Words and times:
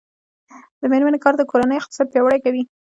د 0.79 0.81
میرمنو 0.91 1.21
کار 1.23 1.33
د 1.37 1.43
کورنۍ 1.51 1.77
اقتصاد 1.77 2.07
پیاوړی 2.11 2.39
کوي. 2.45 2.63